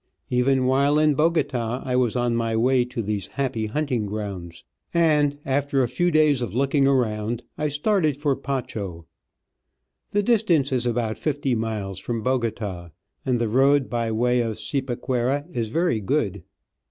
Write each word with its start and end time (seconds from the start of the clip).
Even 0.31 0.65
while 0.65 0.97
in 0.97 1.13
Bogota 1.13 1.79
I 1.85 1.95
was 1.95 2.15
on 2.15 2.35
my 2.35 2.55
way 2.55 2.85
to 2.85 3.03
these 3.03 3.27
happy 3.27 3.67
hunting 3.67 4.07
grounds, 4.07 4.63
and 4.95 5.37
after 5.45 5.83
a 5.83 5.87
few 5.87 6.09
days 6.09 6.41
of 6.41 6.55
looking 6.55 6.87
around 6.87 7.43
I 7.55 7.67
started 7.67 8.17
for 8.17 8.35
Pacho. 8.35 9.05
The 10.09 10.23
distance 10.23 10.71
is 10.71 10.87
about 10.87 11.19
fifty 11.19 11.53
miles 11.53 11.99
from 11.99 12.23
Bogota, 12.23 12.89
and 13.27 13.37
the 13.37 13.47
road 13.47 13.91
by 13.91 14.11
way 14.11 14.41
of 14.41 14.57
Cipaquira 14.57 15.45
is 15.51 15.69
very 15.69 15.99
good. 15.99 16.41